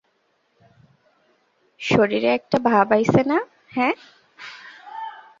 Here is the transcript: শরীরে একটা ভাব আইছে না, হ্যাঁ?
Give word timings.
শরীরে 1.81 2.29
একটা 2.33 2.57
ভাব 2.67 2.87
আইছে 2.91 3.21
না, 3.23 3.37
হ্যাঁ? 3.71 3.95